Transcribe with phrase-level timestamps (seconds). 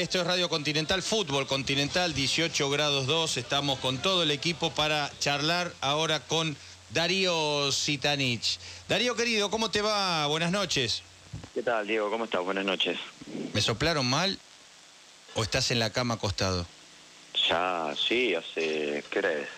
[0.00, 3.36] Esto es Radio Continental Fútbol Continental 18 grados 2.
[3.36, 6.56] Estamos con todo el equipo para charlar ahora con
[6.90, 8.58] Darío Sitanich.
[8.88, 10.26] Darío querido, ¿cómo te va?
[10.26, 11.02] Buenas noches.
[11.54, 12.10] ¿Qué tal, Diego?
[12.10, 12.42] ¿Cómo estás?
[12.42, 12.98] Buenas noches.
[13.52, 14.36] ¿Me soplaron mal
[15.36, 16.66] o estás en la cama acostado?
[17.48, 19.48] Ya, sí, hace, ¿qué crees?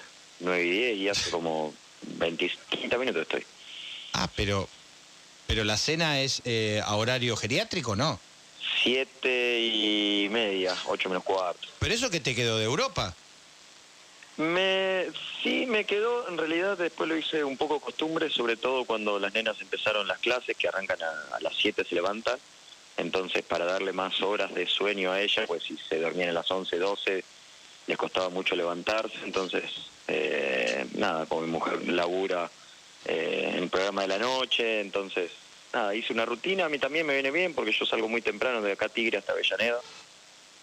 [0.41, 1.73] 9 y 10 y hace como
[2.03, 3.47] 20, 30 minutos estoy.
[4.13, 4.69] Ah, pero,
[5.47, 8.21] pero la cena es eh, a horario geriátrico, ¿no?
[8.83, 11.69] Siete y media, ocho menos cuarto.
[11.79, 13.15] ¿Pero eso que te quedó de Europa?
[14.37, 15.07] Me,
[15.43, 19.33] sí, me quedó, en realidad después lo hice un poco costumbre, sobre todo cuando las
[19.33, 22.39] nenas empezaron las clases, que arrancan a, a las 7 se levantan,
[22.99, 26.51] entonces para darle más horas de sueño a ella, pues si se dormían a las
[26.51, 27.25] 11, 12,
[27.87, 29.65] les costaba mucho levantarse, entonces
[30.09, 32.51] eh, nada, como mi mujer labura
[33.05, 35.31] eh, en el programa de la noche, entonces
[35.77, 38.63] nada, hice una rutina, a mí también me viene bien porque yo salgo muy temprano
[38.63, 39.79] de acá Tigre hasta Avellaneda.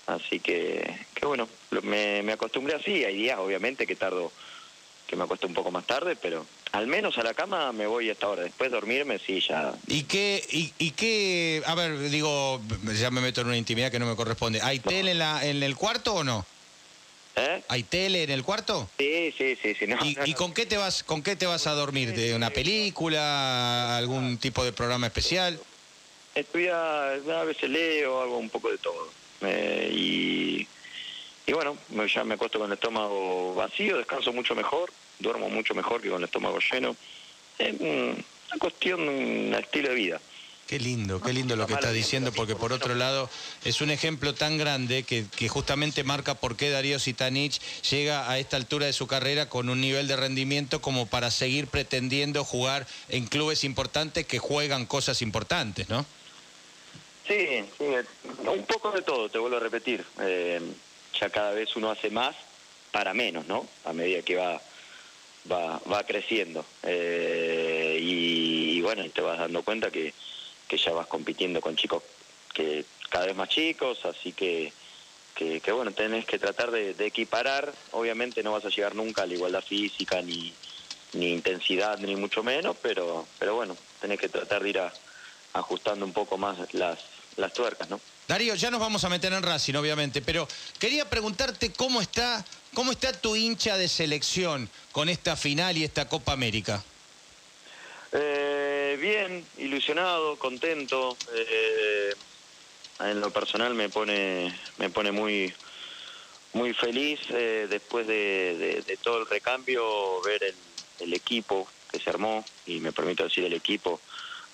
[0.08, 1.48] Así que, que bueno,
[1.84, 3.06] me, me acostumbré así.
[3.06, 4.32] Hay días, obviamente, que tardo,
[5.08, 8.10] que me acuesto un poco más tarde, pero al menos a la cama me voy
[8.10, 8.44] hasta ahora.
[8.44, 9.74] Después de dormirme, sí, ya.
[9.88, 12.60] ¿Y qué, y, y qué, a ver, digo,
[13.00, 14.62] ya me meto en una intimidad que no me corresponde.
[14.62, 16.46] ¿Hay tele en, la, en el cuarto o no?
[17.36, 17.64] ¿Eh?
[17.68, 18.90] ¿Hay tele en el cuarto?
[19.00, 19.88] Sí, sí, sí, sí.
[19.88, 20.38] No, ¿Y, no, y no.
[20.38, 22.14] con qué te vas, con qué te vas a dormir?
[22.14, 23.98] ¿De una película?
[23.98, 25.60] ¿Algún tipo de programa especial?
[26.36, 29.12] Estudia, a veces leo, hago un poco de todo.
[29.42, 30.68] Eh, y,
[31.46, 36.02] y bueno, ya me acuesto con el estómago vacío, descanso mucho mejor, duermo mucho mejor
[36.02, 36.96] que con el estómago lleno.
[37.58, 40.22] Es un- una cuestión, un estilo de vida.
[40.74, 43.30] Qué lindo, qué lindo lo que estás diciendo, porque por otro lado
[43.64, 48.40] es un ejemplo tan grande que, que justamente marca por qué Darío Sitanich llega a
[48.40, 52.88] esta altura de su carrera con un nivel de rendimiento como para seguir pretendiendo jugar
[53.10, 56.08] en clubes importantes que juegan cosas importantes, ¿no?
[57.28, 57.86] Sí, sí,
[58.44, 60.04] un poco de todo, te vuelvo a repetir.
[60.22, 60.60] Eh,
[61.22, 62.36] ya cada vez uno hace más
[62.92, 63.68] para menos, ¿no?
[63.86, 64.60] A medida que va
[65.52, 66.66] va, va creciendo.
[66.82, 70.16] Eh, y, y bueno, te vas dando cuenta que,
[70.68, 72.04] que ya vas compitiendo con chicos
[72.54, 74.72] que cada vez más chicos, así que,
[75.36, 77.74] que, que bueno, tenés que tratar de, de equiparar.
[77.92, 80.54] Obviamente no vas a llegar nunca a la igualdad física, ni,
[81.14, 84.94] ni intensidad, ni mucho menos, pero, pero bueno, tenés que tratar de ir a-
[85.54, 87.00] ajustando un poco más las,
[87.38, 88.00] las tuercas, ¿no?
[88.28, 90.48] Darío, ya nos vamos a meter en Racing, obviamente, pero
[90.80, 96.08] quería preguntarte cómo está, cómo está tu hincha de selección con esta final y esta
[96.08, 96.84] Copa América.
[98.14, 98.53] Eh,
[99.04, 101.18] bien, ilusionado, contento.
[101.36, 102.14] eh,
[103.00, 105.54] en lo personal me pone, me pone muy,
[106.54, 110.56] muy feliz eh, después de, todo el recambio ver el,
[111.02, 114.00] el equipo que se armó y me permito decir el equipo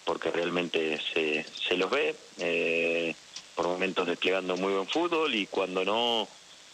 [0.04, 3.14] porque realmente se, se los ve eh,
[3.54, 6.28] por momentos desplegando muy buen fútbol y cuando no,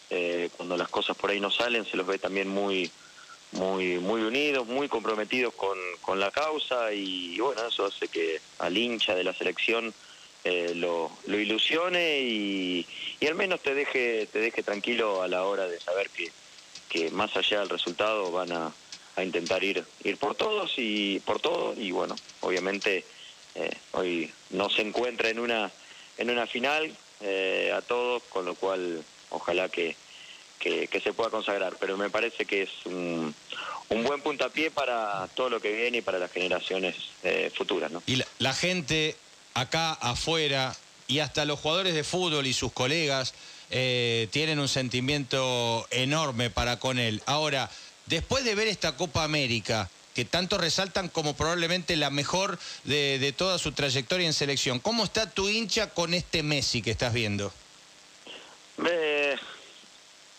[0.08, 2.90] eh, cuando las cosas por ahí no salen se los ve también muy
[3.56, 8.76] muy muy unidos, muy comprometidos con, con la causa y, bueno, eso hace que al
[8.76, 9.92] hincha de la selección
[10.44, 12.86] eh, lo, ilusione y,
[13.20, 16.30] y al menos te deje te deje tranquilo a la hora de saber que,
[16.88, 18.72] que más allá del resultado van a,
[19.16, 23.04] a intentar ir ir por todos y por todo y bueno, obviamente
[23.54, 25.70] eh, hoy no se encuentra en una
[26.18, 29.96] en una final eh, a todos, con lo cual ojalá que,
[30.58, 31.76] que, que se pueda consagrar.
[31.78, 33.34] Pero me parece que es un,
[33.88, 37.90] un buen puntapié para todo lo que viene y para las generaciones eh, futuras.
[37.90, 38.02] ¿no?
[38.06, 39.16] Y la, la gente
[39.54, 40.76] acá afuera
[41.08, 43.34] y hasta los jugadores de fútbol y sus colegas
[43.70, 47.22] eh, tienen un sentimiento enorme para con él.
[47.26, 47.70] Ahora,
[48.06, 53.32] después de ver esta Copa América, que tanto resaltan como probablemente la mejor de, de
[53.32, 57.52] toda su trayectoria en selección, ¿cómo está tu hincha con este Messi que estás viendo?
[58.88, 59.36] Eh,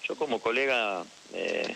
[0.08, 1.04] yo como colega
[1.34, 1.76] eh,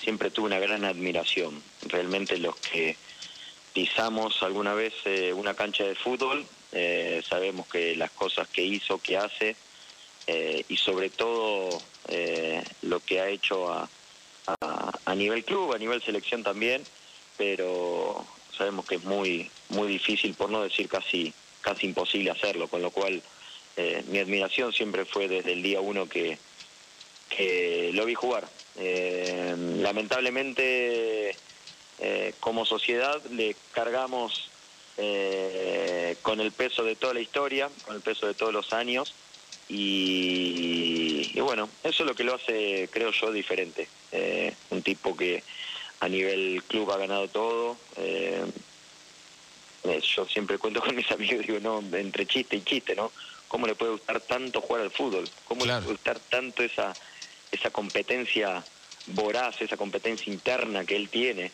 [0.00, 1.62] siempre tuve una gran admiración.
[1.82, 2.96] Realmente los que
[3.72, 8.98] pisamos alguna vez eh, una cancha de fútbol, eh, sabemos que las cosas que hizo,
[8.98, 9.56] que hace,
[10.26, 11.82] eh, y sobre todo
[12.82, 13.88] lo que ha hecho a,
[14.46, 16.84] a, a nivel club, a nivel selección también,
[17.38, 18.24] pero
[18.56, 21.32] sabemos que es muy muy difícil, por no decir casi
[21.62, 23.22] casi imposible hacerlo, con lo cual
[23.76, 26.38] eh, mi admiración siempre fue desde el día uno que,
[27.28, 28.48] que lo vi jugar.
[28.76, 31.36] Eh, lamentablemente,
[32.00, 34.50] eh, como sociedad, le cargamos
[34.96, 39.14] eh, con el peso de toda la historia, con el peso de todos los años,
[39.68, 43.88] y, y bueno, eso es lo que lo hace, creo yo, diferente.
[44.12, 45.42] Eh, un tipo que
[46.00, 47.76] a nivel club ha ganado todo.
[47.96, 48.44] eh,
[50.16, 53.12] yo siempre cuento con mis amigos, digo, no, entre chiste y chiste, ¿no?
[53.54, 56.92] cómo le puede gustar tanto jugar al fútbol, cómo le puede gustar tanto esa,
[57.54, 58.64] esa competencia
[59.06, 61.50] voraz, esa competencia interna que él tiene.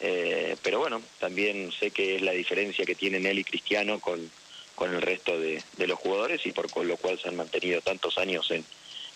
[0.00, 4.30] Eh, pero bueno, también sé que es la diferencia que tienen él y Cristiano con,
[4.74, 8.50] con el resto de, los jugadores y por lo cual se han mantenido tantos años
[8.50, 8.64] en,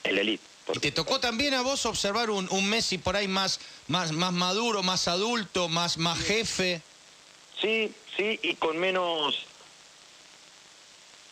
[0.04, 0.44] en la elite.
[0.80, 4.82] ¿Te tocó también a vos observar un, un, Messi por ahí más, más, más maduro,
[4.82, 6.82] más adulto, más, más jefe?
[7.60, 9.44] Sí, sí, y con menos,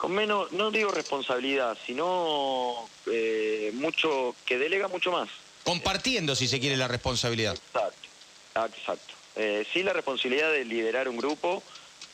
[0.00, 5.28] con menos, no digo responsabilidad, sino eh, mucho, que delega mucho más.
[5.64, 7.54] Compartiendo, si se quiere, la responsabilidad.
[7.54, 8.08] Exacto,
[8.76, 9.14] exacto.
[9.36, 11.62] Eh, sí, la responsabilidad de liderar un grupo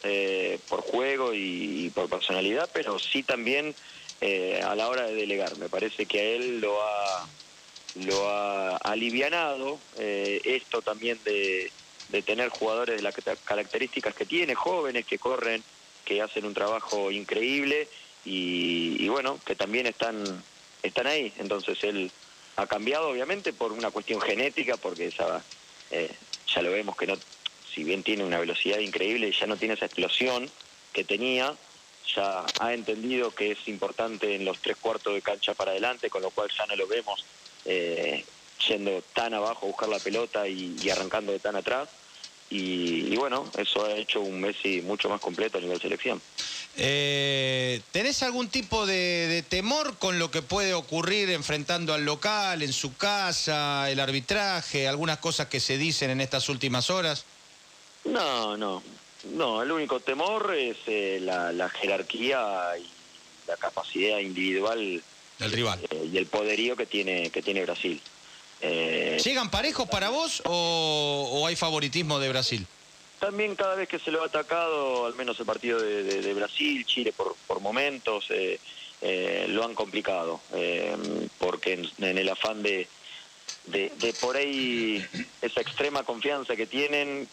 [0.03, 3.75] eh, por juego y por personalidad, pero sí también
[4.21, 5.57] eh, a la hora de delegar.
[5.59, 7.27] Me parece que a él lo ha,
[7.95, 11.71] lo ha alivianado eh, esto también de,
[12.25, 15.63] tener jugadores de las características que tiene, jóvenes que corren,
[16.07, 17.89] que hacen un trabajo increíble
[18.25, 20.43] y, bueno, que también están,
[20.83, 21.33] están ahí.
[21.39, 22.11] Entonces él
[22.57, 25.43] ha cambiado obviamente por una cuestión genética, porque ya,
[25.91, 26.11] eh,
[26.55, 27.19] ya lo vemos que no,
[27.73, 30.49] si bien tiene una velocidad increíble, ya no tiene esa explosión
[30.95, 31.55] que tenía,
[32.15, 36.23] ya ha entendido que es importante en los tres cuartos de cancha para adelante, con
[36.23, 37.25] lo cual ya no lo vemos
[37.67, 38.25] eh,
[38.67, 41.89] yendo tan abajo a buscar la pelota y, arrancando de tan atrás.
[42.49, 46.21] Y, bueno, eso ha hecho un Messi mucho más completo a nivel selección.
[46.77, 52.73] Eh, ¿Tenés algún tipo de, temor con lo que puede ocurrir enfrentando al local, en
[52.73, 57.25] su casa, el arbitraje, algunas cosas que se dicen en estas últimas horas?
[58.05, 58.83] No, no,
[59.33, 62.87] no, el único temor es eh, la, jerarquía y
[63.49, 65.03] la capacidad individual
[65.39, 68.01] del rival eh, y el poderío que tiene que tiene Brasil.
[68.61, 72.67] Eh, ¿Llegan parejos para vos o, hay favoritismo de Brasil?
[73.21, 77.13] También cada vez que se lo ha atacado, al menos el partido de, Brasil, Chile
[77.13, 78.29] por, por momentos,
[79.49, 80.41] lo han complicado,
[81.39, 82.87] porque en, el afán de,
[83.67, 85.05] de, por ahí
[85.43, 87.29] esa extrema confianza que tienen,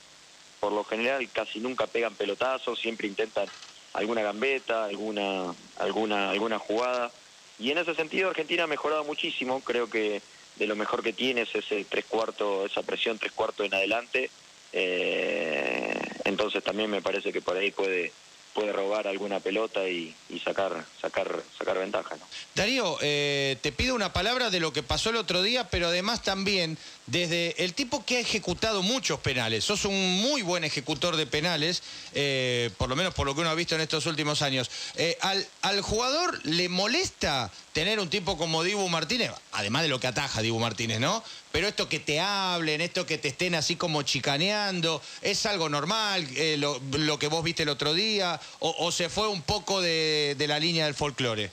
[0.60, 3.48] por lo general casi nunca pegan pelotazos, siempre intentan
[3.94, 7.12] alguna gambeta, alguna, alguna, alguna jugada.
[7.60, 10.22] Y en ese sentido Argentina ha mejorado muchísimo, creo que
[10.56, 14.30] de lo mejor que tiene es ese tres cuartos, esa presión tres cuartos en adelante.
[14.72, 15.94] Eh,
[16.26, 18.12] entonces también me parece que por ahí puede,
[18.54, 22.16] puede robar alguna pelota y, sacar, sacar, sacar ventaja.
[22.56, 26.22] Darío, eh, te pido una palabra de lo que pasó el otro día, pero además
[26.22, 26.78] también
[27.08, 29.64] desde el tipo que ha ejecutado muchos penales.
[29.64, 31.84] Sos un muy buen ejecutor de penales,
[32.14, 34.70] eh, por lo menos por lo que uno ha visto en estos últimos años.
[34.96, 40.00] Eh, al, al, jugador le molesta tener un tipo como Dibu Martínez, además de lo
[40.00, 41.24] que ataja Dibu Martínez, ¿no?
[41.54, 46.28] Pero esto que te hablen, esto que te estén así como chicaneando, ¿es algo normal
[46.36, 48.42] eh, lo, que vos viste el otro día?
[48.58, 51.52] ¿O, se fue un poco de, de la línea del folclore?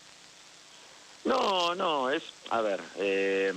[1.26, 3.52] No, no, es, a ver, eh,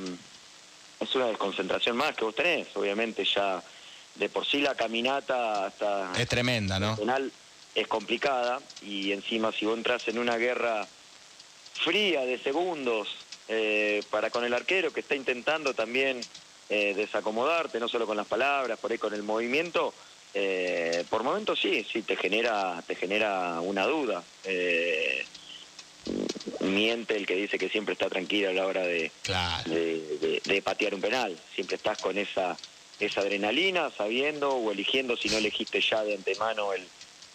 [0.99, 3.63] es una desconcentración más que vos tenés, obviamente ya
[4.15, 6.11] de por sí la caminata hasta...
[6.17, 6.97] Es tremenda, ¿no?
[6.97, 7.31] Final
[7.73, 10.85] es complicada y encima si vos entras en una guerra
[11.73, 13.07] fría de segundos
[13.47, 16.21] eh, para con el arquero que está intentando también
[16.69, 19.93] eh, desacomodarte, no solo con las palabras, por ahí con el movimiento,
[20.33, 24.23] eh, por momentos sí, sí te genera, te genera una duda
[26.59, 29.11] miente el que dice que siempre está tranquilo a la hora de,
[30.45, 31.37] de, patear un penal.
[31.55, 32.57] Siempre estás con esa,
[32.99, 36.85] esa adrenalina, sabiendo o eligiendo si no elegiste ya de antemano el,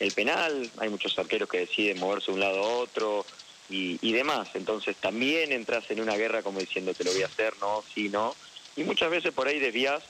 [0.00, 0.71] el penal.
[0.79, 3.25] Hay muchos arqueros que deciden moverse de un lado a otro
[3.69, 4.49] y, y demás.
[4.55, 8.09] Entonces también entras en una guerra como diciendo te lo voy a hacer, no, sí,
[8.09, 8.35] no.
[8.77, 10.03] Y muchas veces por ahí desvías.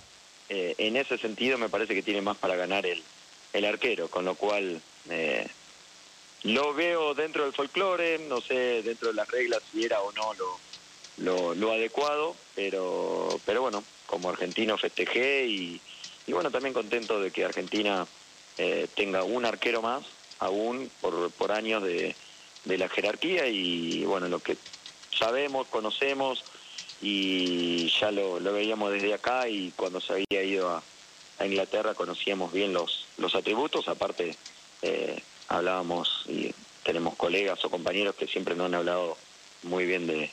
[0.51, 3.03] Eh, en ese sentido me parece que tiene más para ganar el,
[3.53, 5.47] el arquero, con lo cual eh,
[6.45, 10.33] lo veo dentro del folclore, no sé dentro de las reglas si era o no
[11.19, 15.81] lo, lo, adecuado, pero, pero bueno, como argentino festejé y,
[16.27, 18.07] y bueno, también contento de que Argentina
[18.57, 20.05] eh, tenga un arquero más,
[20.39, 22.15] aún por, por años de,
[22.65, 24.57] de la jerarquía y bueno, lo que
[25.11, 26.45] sabemos, conocemos
[27.01, 30.83] y ya lo, lo veíamos desde acá y cuando se había ido a,
[31.39, 34.37] a Inglaterra conocíamos bien los, los atributos, aparte
[34.83, 39.17] eh, hablábamos y tenemos colegas o compañeros que siempre nos han hablado
[39.63, 40.31] muy bien de,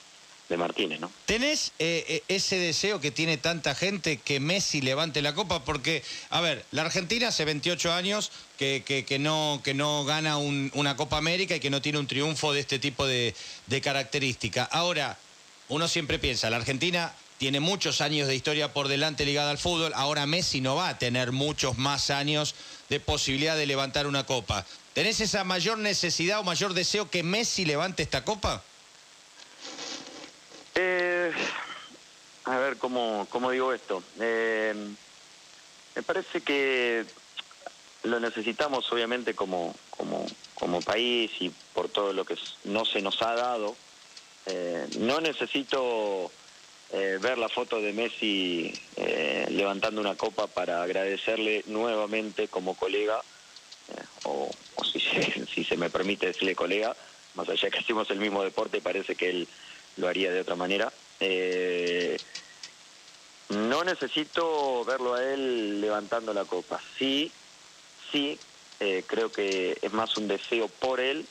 [0.55, 1.11] Martínez, ¿no?
[1.25, 5.63] ¿Tenés eh, eh, ese deseo que tiene tanta gente que Messi levante la copa?
[5.63, 10.95] Porque, a ver, la Argentina hace 28 años que, que, no, que no gana una
[10.95, 13.33] Copa América y que no tiene un triunfo de este tipo de,
[13.67, 14.63] de característica.
[14.63, 15.17] Ahora,
[15.67, 19.91] uno siempre piensa, la Argentina tiene muchos años de historia por delante ligada al fútbol,
[19.95, 22.55] ahora Messi no va a tener muchos más años
[22.89, 24.65] de posibilidad de levantar una copa.
[24.93, 28.63] ¿Tenés esa mayor necesidad o mayor deseo que Messi levante esta copa?
[30.75, 31.31] Eh,
[32.43, 34.03] a ver, ¿cómo, cómo digo esto?
[34.19, 34.73] Eh,
[35.95, 37.05] me parece que
[38.03, 43.21] lo necesitamos obviamente como, como, como país y por todo lo que no se nos
[43.21, 43.77] ha dado.
[44.45, 46.31] Eh, no necesito
[46.91, 53.23] eh, ver la foto de Messi eh, levantando una copa para agradecerle nuevamente como colega,
[54.23, 54.51] o,
[54.91, 56.95] si, se, si se me permite decirle colega,
[57.33, 59.49] más allá que hacemos el mismo deporte, parece que él
[59.97, 60.91] lo haría de otra manera.
[63.49, 66.81] no necesito verlo a él levantando la copa.
[66.97, 67.31] Sí,
[68.11, 68.37] sí,
[69.07, 71.25] creo que es más un deseo por él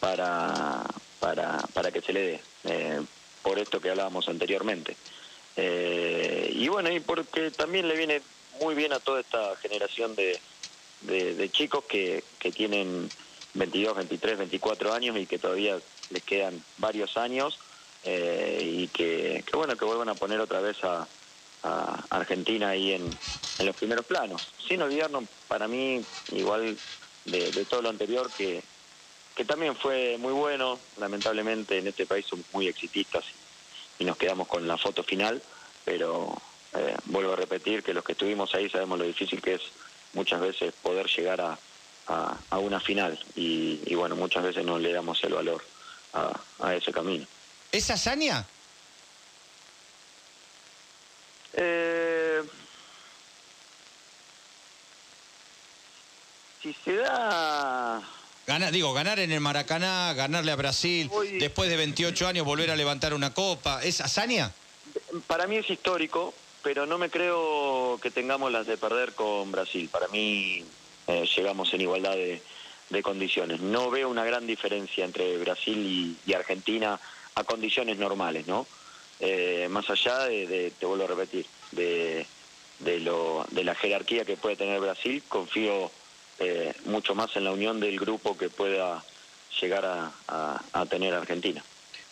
[0.00, 0.84] para,
[1.20, 3.04] para, para que se le dé
[3.44, 4.96] por esto que hablábamos anteriormente.
[5.56, 8.22] Eh, y bueno, y porque también le viene
[8.60, 10.40] muy bien a toda esta generación de,
[11.02, 13.08] de, chicos que, que tienen
[13.52, 15.78] 22, 23, 24 años y que todavía
[16.10, 17.58] les quedan varios años
[18.04, 21.06] eh, y que, bueno, que vuelvan a poner otra vez a,
[22.10, 23.18] Argentina ahí en,
[23.60, 24.52] los primeros planos.
[24.68, 26.76] Sin olvidarnos, para mí, igual
[27.24, 28.62] de, de todo lo anterior, que,
[29.34, 30.78] que también fue muy bueno.
[30.98, 33.24] Lamentablemente en este país somos muy exitistas
[33.98, 35.42] y nos quedamos con la foto final,
[35.84, 36.36] pero
[36.74, 39.62] eh, vuelvo a repetir que los que estuvimos ahí sabemos lo difícil que es
[40.12, 41.58] muchas veces poder llegar a,
[42.06, 45.62] a, una final y, bueno, muchas veces no le damos el valor
[46.14, 47.26] a, a ese camino.
[47.72, 48.46] ¿Es hazaña?
[51.54, 52.42] Eh,
[56.62, 58.02] si se da
[58.70, 63.14] digo, ganar en el Maracaná, ganarle a Brasil, después de 28 años volver a levantar
[63.14, 64.52] una copa, ¿es hazaña?
[65.26, 69.88] Para mí es histórico, pero no me creo que tengamos las de perder con Brasil.
[69.90, 70.64] Para mí
[71.06, 72.42] eh, llegamos en igualdad de,
[73.02, 73.60] condiciones.
[73.60, 76.98] No veo una gran diferencia entre Brasil y, Argentina
[77.34, 78.66] a condiciones normales, ¿no?
[79.20, 82.26] Eh, más allá de, te vuelvo a repetir, de,
[83.00, 85.90] lo, de la jerarquía que puede tener Brasil, confío
[86.38, 89.04] eh, mucho más en la unión del grupo que pueda
[89.60, 91.62] llegar a, tener Argentina.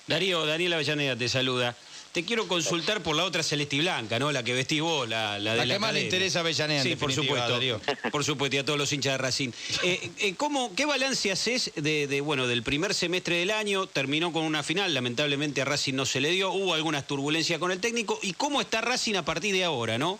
[0.06, 1.76] Darío, Daniel Avellaneda te saluda.
[2.12, 4.31] Te quiero consultar por la otra celeste y blanca, ¿no?
[4.33, 6.83] La que vestís vos, la, la, de la, que más le interesa a Avellaneda.
[6.83, 7.52] Sí, por supuesto.
[7.52, 7.81] Darío.
[8.12, 9.50] Por supuesto, y a todos los hinchas de Racing.
[9.83, 13.87] Eh, eh, ¿cómo, ¿Qué balance haces de, bueno, del primer semestre del año?
[13.87, 17.73] Terminó con una final, lamentablemente a Racing no se le dio, hubo algunas turbulencias con
[17.73, 18.19] el técnico.
[18.23, 20.19] ¿Y cómo está Racing a partir de ahora, no?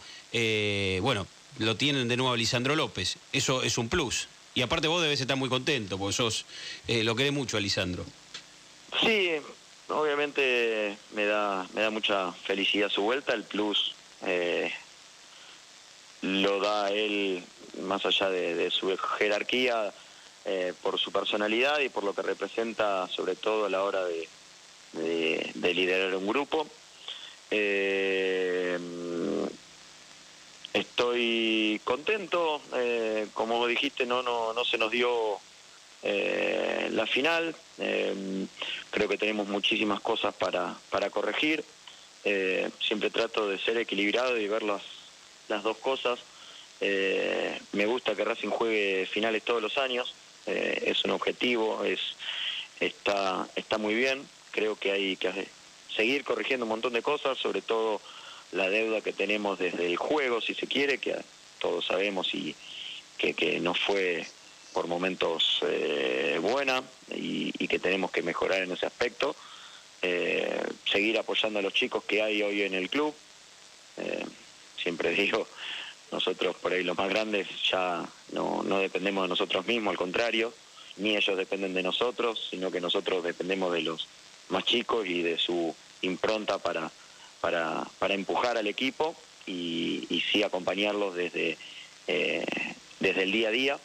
[1.03, 1.27] bueno,
[1.59, 3.17] lo tienen de nuevo a Lisandro López.
[3.33, 4.29] Eso es un plus.
[4.55, 6.45] Y aparte vos debes estar muy contento, porque sos,
[6.87, 8.05] eh, lo querés mucho a Lisandro.
[9.01, 9.31] Sí,
[9.89, 13.35] obviamente me da, me da mucha felicidad su vuelta.
[13.35, 14.73] El plus eh,
[16.23, 17.43] lo da él
[17.83, 19.93] más allá de, su jerarquía,
[20.45, 24.29] eh, por su personalidad y por lo que representa sobre todo a la hora de,
[25.55, 26.67] de liderar un grupo.
[27.51, 28.79] Eh,
[30.73, 35.39] Estoy contento, eh, como dijiste, no, no, no se nos dio
[36.03, 37.55] eh, la final.
[37.79, 38.47] Eh,
[38.91, 41.65] creo que tenemos muchísimas cosas para, para corregir.
[42.81, 44.83] siempre trato de ser equilibrado y ver las,
[45.49, 46.21] las dos cosas.
[46.81, 50.15] me gusta que Racing juegue finales todos los años.
[50.47, 52.01] es un objetivo, es,
[52.81, 54.27] está, está muy bien.
[54.53, 55.49] Creo que hay que
[55.97, 58.01] seguir corrigiendo un montón de cosas, sobre todo
[58.53, 61.17] la deuda que tenemos desde el juego, si se quiere, que
[61.59, 62.55] todos sabemos y
[63.19, 64.27] que, que no fue
[64.73, 66.83] por momentos eh, buena
[67.15, 69.35] y, que tenemos que mejorar en ese aspecto.
[70.03, 73.15] Eh, seguir apoyando a los chicos que hay hoy en el club.
[73.97, 74.27] Eh,
[74.77, 75.47] siempre digo,
[76.11, 80.53] nosotros por ahí los más grandes ya no, no dependemos de nosotros mismos, al contrario,
[80.99, 84.07] ni ellos dependen de nosotros, sino que nosotros dependemos de los
[84.51, 86.91] más chicos y de su impronta para,
[87.41, 91.57] para, para empujar al equipo y, y sí acompañarlos desde,
[92.07, 92.45] eh,
[93.01, 93.79] desde el día a día.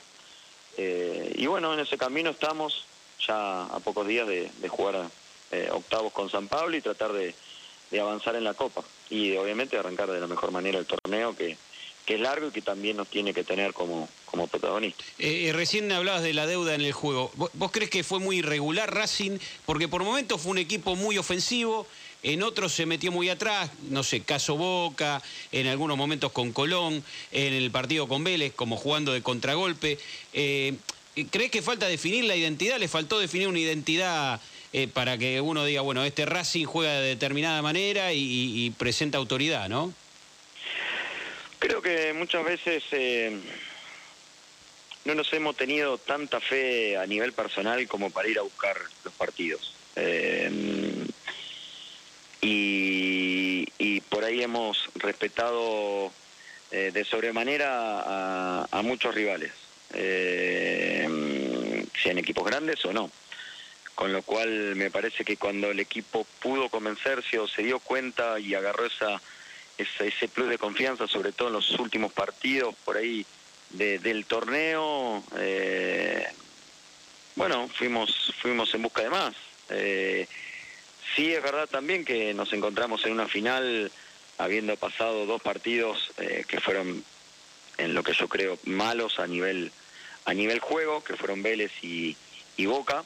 [0.77, 2.85] Eh, y bueno, en ese camino estamos
[3.25, 5.09] ya a pocos días de, jugar
[5.51, 7.33] eh, octavos con San Pablo y tratar de,
[7.99, 8.83] avanzar en la Copa.
[9.09, 11.57] Y obviamente arrancar de la mejor manera el torneo que,
[12.05, 15.03] que es largo y que también nos tiene que tener como, como protagonista.
[15.17, 17.31] recién hablabas de la deuda en el juego.
[17.35, 19.39] ¿Vos, crees que fue muy irregular Racing?
[19.65, 21.87] Porque por momentos fue un equipo muy ofensivo,
[22.27, 25.21] en otros se metió muy atrás, no sé, caso Boca,
[25.53, 29.97] en algunos momentos con Colón, en el partido con Vélez, como jugando de contragolpe.
[30.33, 30.75] Eh,
[31.31, 32.79] ¿Crees que falta definir la identidad?
[32.79, 34.41] ¿Le faltó definir una identidad
[34.73, 39.69] eh, para que uno diga, bueno, este Racing juega de determinada manera y, presenta autoridad,
[39.69, 39.93] ¿no?
[41.59, 43.37] Creo que muchas veces eh,
[45.05, 49.13] no nos hemos tenido tanta fe a nivel personal como para ir a buscar los
[49.13, 49.73] partidos.
[54.41, 56.11] Hemos respetado
[56.71, 59.51] eh, de sobremanera a, muchos rivales,
[59.93, 61.07] eh,
[62.01, 63.09] sean equipos grandes o no.
[63.95, 68.39] Con lo cual me parece que cuando el equipo pudo convencerse o se dio cuenta
[68.39, 69.19] y agarró esa,
[69.77, 73.25] ese plus de confianza, sobre todo en los últimos partidos por ahí
[73.71, 76.27] del torneo, eh,
[77.35, 79.35] bueno, fuimos, fuimos en busca de más.
[79.69, 80.27] Eh,
[81.15, 83.91] sí es verdad también que nos encontramos en una final
[84.37, 87.03] habiendo pasado dos partidos eh, que fueron
[87.77, 89.71] en lo que yo creo malos a nivel
[90.25, 92.15] a nivel juego, que fueron Vélez y,
[92.65, 93.05] Boca.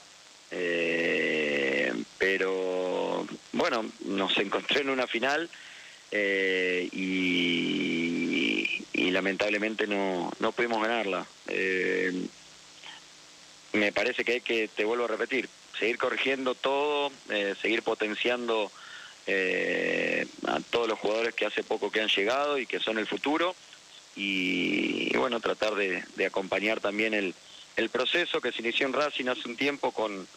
[2.17, 5.47] pero bueno, nos encontré en una final
[6.11, 6.91] y,
[8.93, 11.27] y, lamentablemente no, no pudimos ganarla.
[13.73, 15.47] me parece que hay que, te vuelvo a repetir,
[15.81, 18.71] seguir corrigiendo todo, eh, seguir potenciando
[19.27, 23.07] eh, a todos los jugadores que hace poco que han llegado y que son el
[23.07, 23.55] futuro.
[24.15, 27.33] Y, bueno, tratar de, acompañar también el,
[27.77, 30.27] el, proceso que se inició en Racing hace un tiempo con,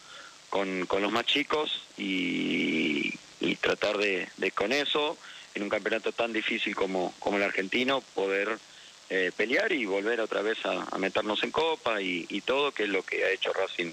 [0.48, 3.18] con, los más chicos y,
[3.60, 5.16] tratar de, con eso,
[5.54, 8.58] en un campeonato tan difícil como, como el argentino, poder
[9.10, 12.88] eh, pelear y volver otra vez a, meternos en copa y, y todo, que es
[12.88, 13.92] lo que ha hecho Racing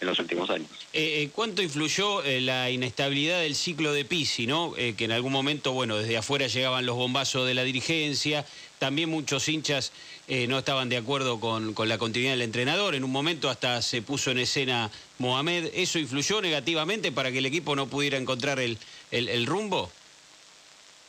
[0.00, 0.68] en los últimos años.
[0.92, 4.74] Eh, eh, ¿Cuánto influyó eh, la inestabilidad del ciclo de Pisi, ¿no?
[4.74, 8.44] que en algún momento, bueno, desde afuera llegaban los bombazos de la dirigencia,
[8.78, 9.92] también muchos hinchas
[10.28, 14.30] no estaban de acuerdo con, la continuidad del entrenador, en un momento hasta se puso
[14.32, 18.76] en escena Mohamed, ¿eso influyó negativamente para que el equipo no pudiera encontrar el,
[19.12, 19.90] el rumbo?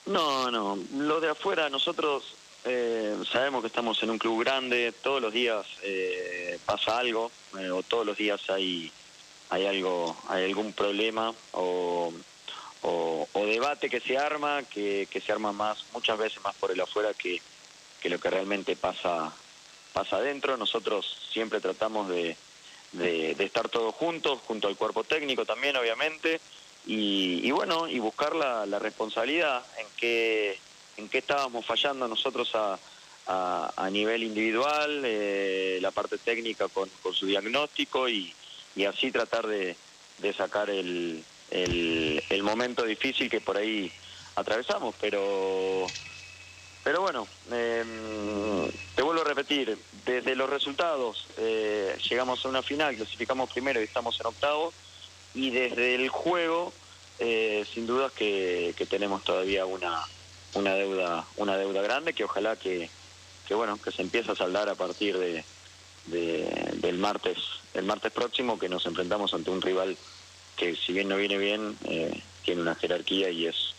[0.06, 2.37] No, no, lo de afuera nosotros
[2.70, 7.70] eh, sabemos que estamos en un club grande, todos los días eh, pasa algo, eh,
[7.70, 8.92] o todos los días hay,
[9.50, 12.14] hay algo, hay algún problema o,
[13.34, 17.42] debate que se arma, que, se arma más, muchas veces más por el afuera que,
[18.04, 19.34] lo que realmente pasa,
[19.94, 20.58] pasa adentro.
[20.58, 22.36] Nosotros siempre tratamos de,
[23.40, 26.40] estar todos juntos, junto al cuerpo técnico también, obviamente,
[26.86, 30.60] y, bueno, y buscar la, la responsabilidad en que
[30.98, 32.78] en qué estábamos fallando nosotros a,
[33.28, 38.34] a, nivel individual, eh, la parte técnica con, con su diagnóstico y,
[38.76, 39.76] y, así tratar de,
[40.20, 43.92] de sacar el, el, momento difícil que por ahí
[44.36, 44.96] atravesamos.
[45.00, 45.88] Pero,
[46.84, 52.96] pero bueno, em, te vuelvo a repetir, desde los resultados eh, llegamos a una final,
[52.96, 54.74] clasificamos primero y estamos en octavo,
[55.34, 56.72] y desde el juego,
[57.20, 60.06] eh, sin dudas que, que tenemos todavía una
[60.58, 62.90] una deuda una deuda grande que ojalá que,
[63.48, 65.44] que bueno que se empiece a saldar a partir de,
[66.08, 67.38] del martes
[67.74, 69.98] el martes próximo que nos enfrentamos ante un rival
[70.56, 73.74] que si bien no viene bien eh, tiene una jerarquía y es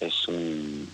[0.00, 0.88] es un,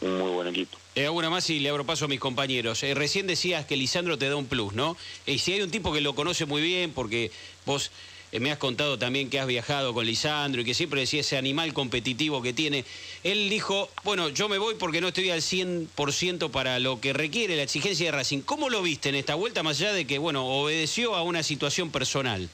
[0.00, 0.78] muy buen equipo.
[0.94, 2.82] Eh, una más y le abro paso a mis compañeros.
[2.82, 4.96] Eh, recién decías que Lisandro te da un plus, ¿no?
[5.26, 7.30] Y si hay un tipo que lo conoce muy bien, porque
[7.66, 7.90] vos
[8.32, 11.72] me has contado también que has viajado con Lisandro y que siempre decía ese animal
[11.72, 12.84] competitivo que tiene.
[13.24, 17.56] Él dijo, bueno, yo me voy porque no estoy al 100% para lo que requiere
[17.56, 18.42] la exigencia de Racing.
[18.42, 21.90] ¿Cómo lo viste en esta vuelta, más allá de que, bueno, obedeció a una situación
[21.90, 22.50] personal?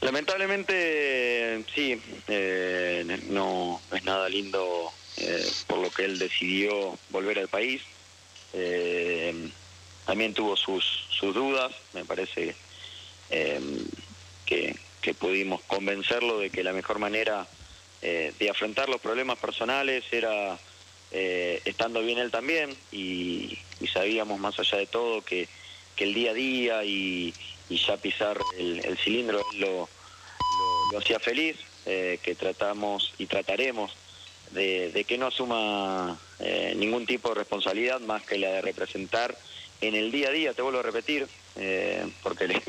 [0.00, 7.48] Lamentablemente, sí, eh, no, es nada lindo eh, por lo que él decidió volver al
[7.48, 7.82] país.
[10.06, 12.54] también tuvo sus, sus dudas, me parece
[13.30, 13.60] eh,
[14.46, 14.74] que,
[15.18, 17.46] pudimos convencerlo de que la mejor manera
[18.02, 20.58] eh, de afrontar los problemas personales era
[21.12, 23.58] eh, estando bien él también y,
[23.90, 25.48] sabíamos más allá de todo que,
[25.96, 27.32] el día a día y,
[27.70, 29.88] ya pisar el, cilindro lo,
[30.92, 33.92] lo, hacía feliz, que tratamos y trataremos
[34.50, 36.18] de, que no asuma
[36.76, 39.34] ningún tipo de responsabilidad más que la de representar
[39.80, 41.26] en el día a día, te vuelvo a repetir,
[42.22, 42.62] porque le,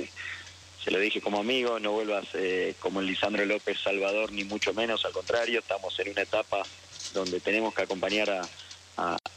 [0.83, 4.73] se lo dije como amigo, no vuelvas eh, como el Lisandro López Salvador, ni mucho
[4.73, 6.65] menos, al contrario, estamos en una etapa
[7.13, 8.49] donde tenemos que acompañar a,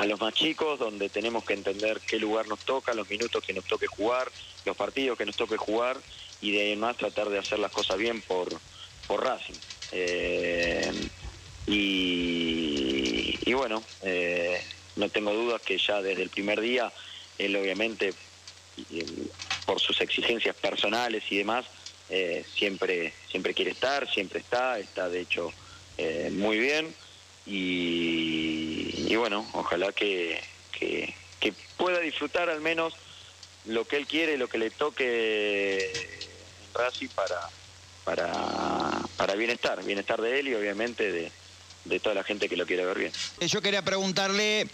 [0.04, 3.64] los más chicos, donde tenemos que entender qué lugar nos toca, los minutos que nos
[3.64, 4.30] toque jugar,
[4.64, 5.96] los partidos que nos toque jugar
[6.40, 8.60] y de más tratar de hacer las cosas bien por,
[9.06, 9.54] por Racing.
[9.92, 11.08] Eh,
[11.66, 14.60] y, bueno, eh,
[14.96, 16.92] no tengo dudas que ya desde el primer día
[17.38, 18.14] él obviamente
[19.66, 21.66] por sus exigencias personales y demás,
[22.10, 25.52] eh, siempre, siempre quiere estar, siempre está, está de hecho
[25.98, 26.94] eh, muy bien
[27.46, 30.40] y, bueno, ojalá que,
[30.72, 31.14] que,
[31.76, 32.94] pueda disfrutar al menos
[33.64, 37.48] lo que él quiere, lo que le toque en Racing para,
[38.04, 41.32] para, para bienestar, bienestar de él y obviamente de,
[41.84, 43.12] de toda la gente que lo quiere ver bien.
[43.40, 44.68] Yo quería preguntarle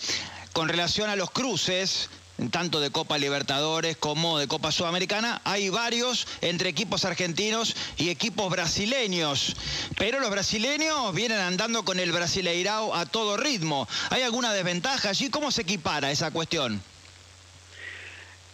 [0.53, 2.11] con relación a los cruces,
[2.51, 8.49] tanto de Copa Libertadores como de Copa Sudamericana, hay varios entre equipos argentinos y equipos
[8.51, 9.57] brasileños,
[9.97, 13.89] pero los brasileños vienen andando con el Brasileirao a todo ritmo.
[14.11, 15.31] ¿Hay alguna desventaja allí?
[15.31, 16.81] ¿Cómo se equipara esa cuestión?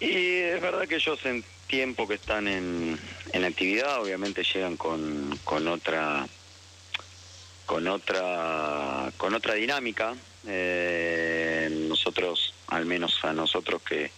[0.00, 2.98] Y es verdad que ellos en tiempo que están en,
[3.32, 6.26] en actividad, obviamente llegan con, con otra
[7.66, 10.14] con otra con otra dinámica.
[10.46, 14.10] Eh, nosotros, al menos a nosotros que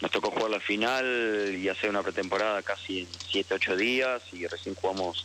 [0.00, 4.46] nos tocó jugar la final y hacer una pretemporada casi en 7, 8 días y
[4.46, 5.24] recién jugamos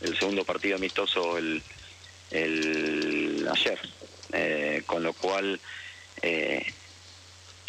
[0.00, 1.62] el segundo partido amistoso el,
[2.30, 3.78] el ayer.
[4.32, 5.60] Eh, con lo cual,
[6.22, 6.64] eh,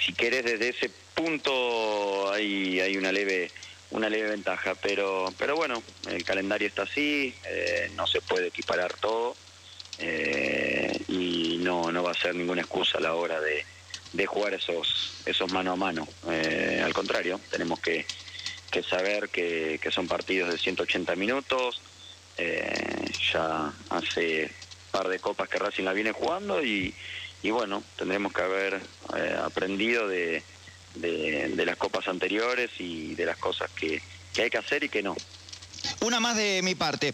[0.03, 3.51] si querés desde ese punto hay, hay una leve
[3.91, 8.93] una leve ventaja, pero pero bueno, el calendario está así, eh, no se puede equiparar
[8.93, 9.35] todo
[9.99, 13.63] eh, y no no va a ser ninguna excusa a la hora de,
[14.15, 16.07] de jugar esos esos mano a mano.
[16.29, 18.05] Eh, al contrario, tenemos que,
[18.71, 21.81] que saber que, que, son partidos de 180 minutos.
[22.37, 24.51] ya hace
[24.91, 26.93] par de copas que Racing la viene jugando y,
[27.41, 28.81] y bueno, tendremos que haber
[29.43, 30.43] aprendido de
[30.95, 34.01] de, las copas anteriores y de las cosas que,
[34.37, 35.15] hay que hacer y que no.
[36.01, 37.13] Una más de mi parte.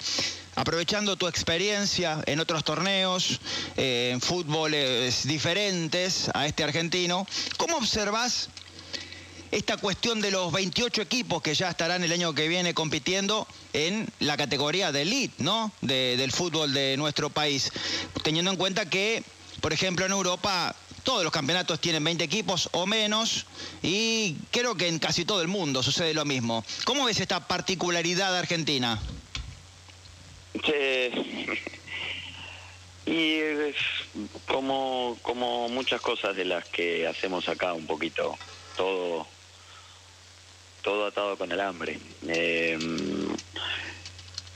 [0.56, 3.40] Aprovechando tu experiencia en otros torneos,
[3.78, 7.26] eh, en fútboles diferentes a este argentino,
[7.58, 8.50] ¿cómo observas
[9.52, 14.08] esta cuestión de los 28 equipos que ya estarán el año que viene compitiendo en
[14.20, 15.72] la categoría de elite, ¿no?
[15.82, 17.72] del fútbol de nuestro país.
[18.24, 19.24] Teniendo en cuenta que,
[19.60, 23.46] por ejemplo, en Europa todos los campeonatos tienen 20 equipos o menos
[23.82, 26.64] y creo que en casi todo el mundo sucede lo mismo.
[26.86, 29.00] ¿Cómo ves esta particularidad argentina?
[33.06, 33.40] y
[34.48, 38.38] como, como muchas cosas de las que hacemos acá, un poquito
[38.78, 39.26] todo,
[40.84, 42.00] todo atado con el hambre.
[42.28, 43.36] Em,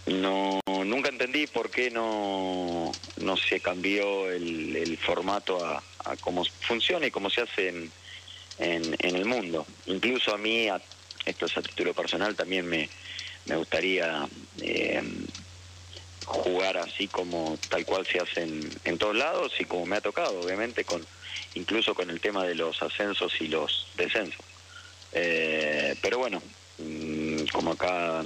[0.07, 7.07] no, nunca entendí por qué no, no se cambió el formato a, a cómo funciona
[7.07, 7.91] y cómo se hace en,
[8.57, 9.65] en, el mundo.
[9.85, 10.67] Incluso a mí,
[11.25, 12.89] esto es a título personal, también me,
[13.45, 14.27] me gustaría
[14.61, 15.01] eh,
[16.23, 20.41] jugar así como tal cual se hace en, todos lados y como me ha tocado,
[20.41, 21.05] obviamente, con
[21.55, 24.45] incluso con el tema de los ascensos y los descensos.
[25.11, 26.41] Eh, pero bueno,
[26.77, 28.23] mm, como acá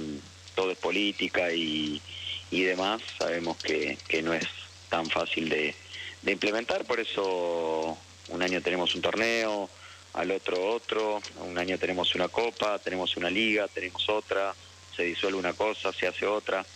[0.60, 2.02] todo es política y,
[2.50, 4.46] y demás, sabemos que, que no es
[4.90, 5.74] tan fácil de,
[6.20, 7.96] de implementar, por eso
[8.28, 9.70] un año tenemos un torneo,
[10.12, 14.54] al otro otro, un año tenemos una copa, tenemos una liga, tenemos otra,
[14.94, 16.66] se disuelve una cosa, se hace otra,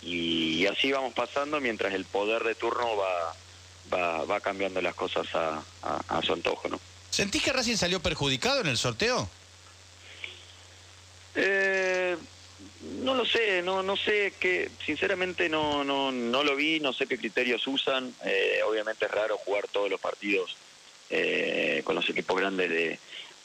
[0.00, 5.60] y, así vamos pasando mientras el poder de turno va, va, cambiando las cosas a,
[5.82, 6.78] a, su antojo, ¿no?
[7.10, 9.28] ¿Sentís que Racing salió perjudicado en el sorteo?
[11.36, 11.63] Eh,
[13.04, 17.06] no lo sé, no no sé que sinceramente no no no lo vi, no sé
[17.06, 18.14] qué criterios usan.
[18.24, 20.56] Eh, obviamente es raro jugar todos los partidos
[21.10, 22.98] eh, con los equipos grandes de,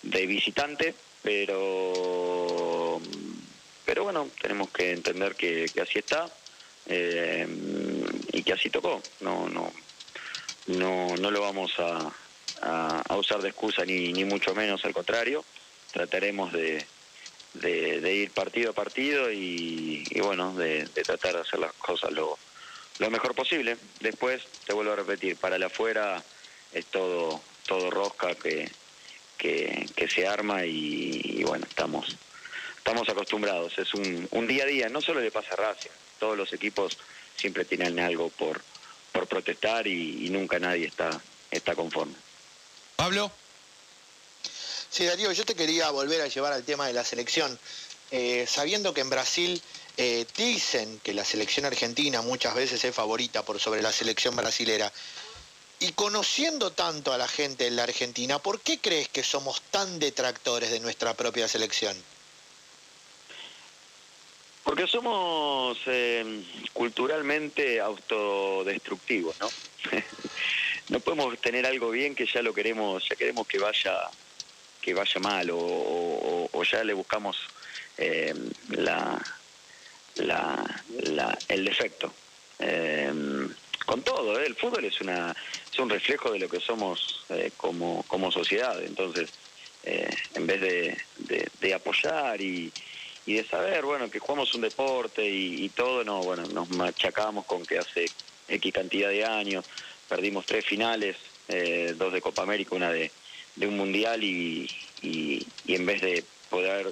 [0.04, 3.02] de visitante, pero
[3.86, 6.30] pero bueno tenemos que entender que, así está
[6.88, 7.46] eh,
[8.32, 9.04] y que así tocó.
[9.20, 9.74] No no
[10.68, 15.44] no no lo vamos a, a, usar de excusa ni ni mucho menos, al contrario.
[15.92, 16.86] Trataremos de
[17.60, 22.38] de, ir partido a partido y, bueno, de, tratar de hacer las cosas lo,
[23.00, 23.78] lo mejor posible.
[24.00, 26.24] Después, te vuelvo a repetir, para el afuera
[26.74, 28.70] es todo, todo rosca que,
[29.38, 32.16] que, se arma y, bueno, estamos,
[32.78, 33.78] estamos acostumbrados.
[33.78, 35.76] Es un, un día a día, no solo le pasa a
[36.20, 36.98] todos los equipos
[37.36, 38.62] siempre tienen algo por,
[39.14, 41.10] por protestar y, y nunca nadie está,
[41.50, 42.16] está conforme.
[42.98, 43.32] Pablo.
[44.90, 47.58] Sí, Darío, yo te quería volver a llevar al tema de la selección.
[48.12, 49.62] Eh, sabiendo que en Brasil
[49.98, 54.92] eh, dicen que la selección argentina muchas veces es favorita por sobre la selección brasilera,
[55.80, 60.00] y conociendo tanto a la gente en la Argentina, ¿por qué crees que somos tan
[60.00, 61.96] detractores de nuestra propia selección?
[64.64, 69.50] Porque somos eh, culturalmente autodestructivos, ¿no?
[70.90, 74.10] no podemos tener algo bien que ya lo queremos, ya queremos que vaya
[74.82, 77.38] que vaya mal o, ya le buscamos
[77.98, 78.34] eh,
[78.70, 79.20] la,
[80.16, 82.14] la, el defecto.
[82.60, 83.12] Eh,
[83.86, 84.46] con todo, ¿eh?
[84.46, 85.36] el fútbol es una
[85.72, 87.26] es un reflejo de lo que somos
[87.58, 89.32] como, como sociedad, entonces
[89.84, 90.98] eh, en vez de,
[91.62, 92.72] de, apoyar y,
[93.26, 97.66] y, de saber, bueno, que jugamos un deporte y, todo, no, bueno, nos machacamos con
[97.66, 98.06] que hace
[98.50, 99.66] X cantidad de años,
[100.10, 101.16] perdimos tres finales,
[101.48, 103.10] eh, dos de Copa América, una de,
[103.60, 104.70] de un Mundial y,
[105.02, 106.92] y, en vez de poder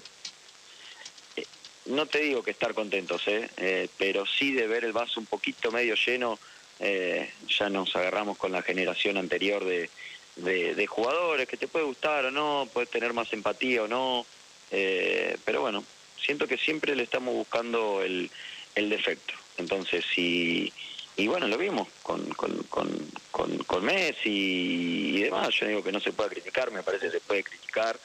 [1.36, 1.46] eh,
[1.88, 3.90] no te digo que estar contentos, ¿eh?
[3.98, 6.38] pero sí de ver el vaso un poquito medio lleno,
[6.80, 9.90] ya nos agarramos con la generación anterior de,
[10.38, 14.26] de, jugadores, que te puede gustar o no, puedes tener más empatía o no,
[14.72, 15.84] eh, pero bueno,
[16.20, 18.30] siento que siempre le estamos buscando el,
[18.76, 19.34] el defecto.
[19.58, 20.72] Entonces, y,
[21.18, 25.50] y bueno, lo vimos con, con, con, con, Messi y demás.
[25.56, 28.00] Yo digo que no se puede criticar, me parece que se puede criticar.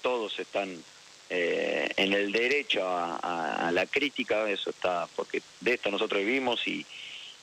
[0.00, 0.82] Todos están
[1.28, 6.86] eh, en el derecho a, la crítica, eso está, porque de esto nosotros vivimos y,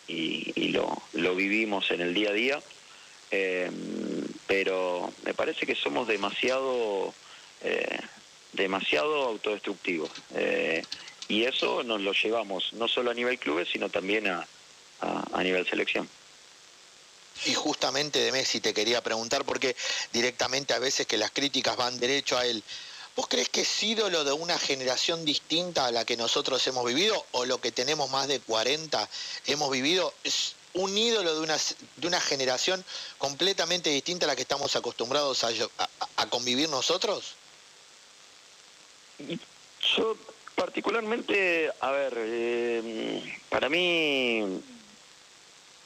[0.08, 2.60] y, y lo, lo vivimos en el día a día.
[3.32, 3.72] Eh,
[4.48, 7.14] pero me parece que somos demasiado,
[7.62, 8.00] eh,
[8.54, 10.12] demasiado autodestructivos.
[10.36, 10.84] Eh,
[11.30, 14.46] y eso nos lo llevamos no solo a nivel clubes, sino también a,
[15.02, 16.08] a, nivel selección.
[17.46, 19.76] Y justamente de Messi te quería preguntar, porque
[20.14, 22.64] directamente a veces que las críticas van derecho a él.
[23.16, 27.26] ¿Vos crees que es ídolo de una generación distinta a la que nosotros hemos vivido
[27.32, 29.10] o lo que tenemos más de 40
[29.48, 30.14] hemos vivido?
[30.24, 31.58] ¿Es un ídolo de una,
[31.98, 32.84] de una generación
[33.18, 37.34] completamente distinta a la que estamos acostumbrados a, convivir nosotros?
[39.98, 40.16] Yo
[40.56, 44.62] particularmente, a ver, eh, para mí,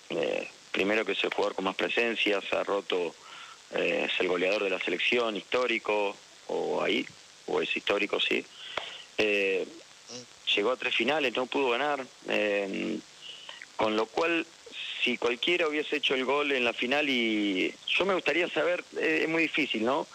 [0.10, 3.16] eh, primero que es el jugador con más presencias, ha roto,
[3.72, 6.16] eh, es el goleador de la selección, histórico,
[6.48, 7.06] o ahí,
[7.48, 8.46] o es histórico, sí.
[10.56, 12.06] llegó a tres finales, no pudo ganar,
[13.76, 14.46] con lo cual
[15.06, 19.20] si cualquiera hubiese hecho el gol en la final y yo me gustaría saber, eh,
[19.22, 20.08] es muy difícil, ¿no?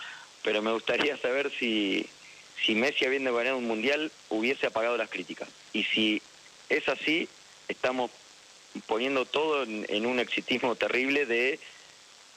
[0.43, 2.05] Pero me gustaría saber si,
[2.61, 5.49] si Messi habiendo ganado un mundial hubiese apagado las críticas.
[5.73, 6.21] Y si
[6.69, 7.29] es así,
[7.69, 8.11] estamos
[8.87, 11.59] poniendo todo en, un exitismo terrible de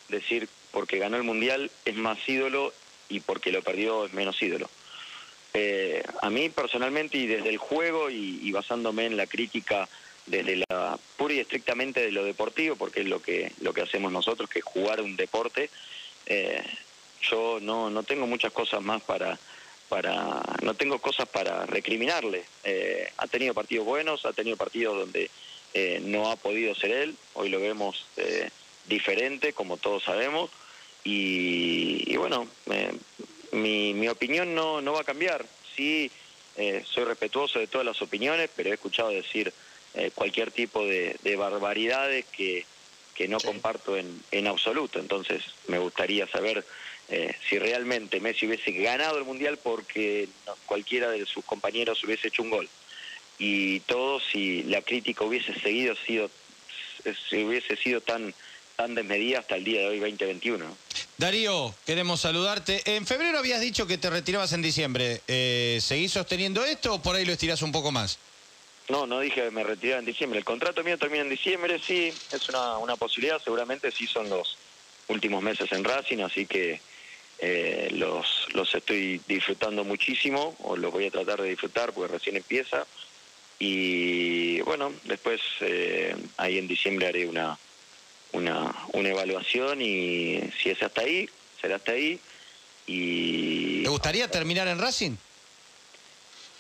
[0.10, 2.74] decir porque ganó el mundial es más ídolo
[3.10, 4.70] y porque lo perdió es menos ídolo.
[5.54, 9.88] Eh, a mí personalmente y desde el juego y basándome en la crítica
[10.26, 14.12] desde la pura y estrictamente de lo deportivo, porque es lo que, lo que hacemos
[14.12, 15.70] nosotros, que es jugar un deporte.
[16.26, 16.64] Eh,
[17.22, 19.38] yo no, no tengo muchas cosas más para,
[19.90, 22.46] para no tengo cosas para recriminarle.
[22.64, 25.30] Eh, ha tenido partidos buenos, ha tenido partidos donde
[25.74, 28.06] eh, no ha podido ser él, hoy lo vemos
[28.88, 30.50] diferente, como todos sabemos,
[31.04, 32.48] y, bueno,
[33.52, 35.46] mi, mi opinión no, no va a cambiar.
[35.76, 36.10] Sí,
[36.86, 39.52] soy respetuoso de todas las opiniones, pero he escuchado decir
[39.96, 42.66] eh, cualquier tipo de, barbaridades que,
[43.14, 44.98] que no comparto en, en, absoluto.
[45.00, 46.66] Entonces me gustaría saber
[47.10, 50.28] eh, si realmente Messi hubiese ganado el Mundial porque
[50.66, 52.70] cualquiera de sus compañeros hubiese hecho un gol.
[53.40, 56.30] Y todo si la crítica hubiese seguido sido,
[57.30, 58.34] si hubiese sido tan
[58.76, 60.66] tan desmedida hasta el día de hoy 2021.
[61.18, 62.82] Darío, queremos saludarte.
[62.96, 65.22] En febrero habías dicho que te retirabas en diciembre.
[65.28, 68.18] Eh, ¿Seguís sosteniendo esto o por ahí lo estirás un poco más?
[68.90, 70.40] No, no dije que me retiraba en diciembre.
[70.40, 73.42] El contrato mío termina en diciembre, sí, es una, una posibilidad.
[73.42, 74.58] Seguramente sí son los
[75.08, 76.82] últimos meses en Racing, así que
[77.40, 82.36] eh, los, los estoy disfrutando muchísimo, o los voy a tratar de disfrutar porque recién
[82.36, 82.86] empieza.
[83.60, 87.58] Y bueno, después eh, ahí en diciembre haré una,
[88.34, 91.30] una, una evaluación y si es hasta ahí,
[91.62, 92.20] será hasta ahí.
[92.88, 93.84] Y...
[93.84, 95.16] ¿Te gustaría terminar en Racing?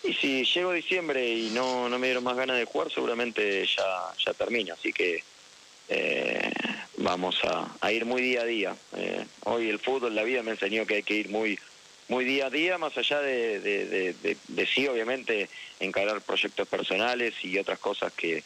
[0.03, 4.13] Y si llego diciembre y no, no me dieron más ganas de jugar, seguramente ya,
[4.25, 4.73] ya termina.
[4.73, 5.23] Así que
[5.87, 6.51] eh,
[6.97, 8.75] vamos a, ir muy día a día.
[8.95, 11.57] Eh, hoy el fútbol, la vida me enseñó que hay que ir muy
[12.07, 17.79] muy día a día, más allá de, de sí, obviamente, encarar proyectos personales y otras
[17.79, 18.43] cosas que,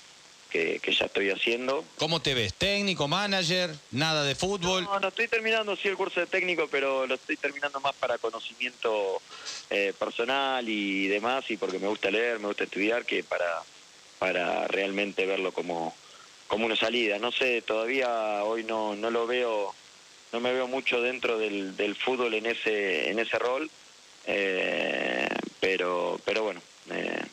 [0.49, 1.83] que, ya estoy haciendo.
[1.97, 2.53] ¿Cómo te ves?
[2.53, 3.75] ¿Técnico, manager?
[3.91, 4.83] ¿Nada de fútbol?
[4.83, 8.17] No, no estoy terminando sí el curso de técnico, pero lo estoy terminando más para
[8.17, 9.21] conocimiento
[9.69, 13.61] eh, personal y demás, y porque me gusta leer, me gusta estudiar, que para,
[14.19, 15.95] para realmente verlo como,
[16.47, 17.19] como una salida.
[17.19, 19.73] No sé, todavía hoy no, no lo veo,
[20.37, 23.71] no me veo mucho dentro del, del fútbol en ese, en ese rol,
[24.27, 25.27] eh,
[25.59, 27.23] pero, pero bueno, eh,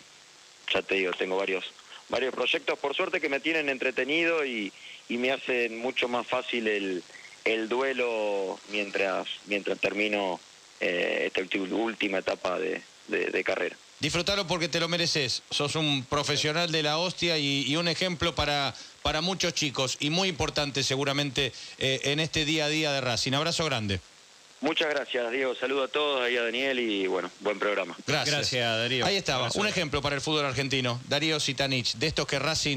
[0.73, 1.71] ya te digo, tengo varios
[2.09, 4.73] varios proyectos, por suerte que me tienen entretenido y,
[5.11, 7.03] me hacen mucho más fácil el,
[7.45, 10.41] el duelo mientras, mientras termino
[10.81, 13.77] eh, esta última etapa de, de, carrera.
[14.01, 15.43] Disfrutalo porque te lo mereces.
[15.51, 20.29] Sos un profesional de la hostia y, un ejemplo para, para muchos chicos y muy
[20.29, 23.33] importante seguramente eh, en este día a día de Racing.
[23.33, 24.01] Abrazo grande.
[24.65, 25.55] Muchas gracias, Diego.
[25.55, 27.95] Saludo a todos, ahí a Daniel y bueno, buen programa.
[28.07, 28.35] Gracias.
[28.35, 29.05] Gracias, Darío.
[29.05, 29.61] Ahí estaba, Abrazo.
[29.61, 30.99] un ejemplo para el fútbol argentino.
[31.07, 32.73] Darío Sitanich, de estos que Racing